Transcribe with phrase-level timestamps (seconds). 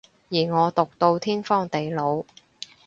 [0.29, 2.23] 而我毒到天荒地老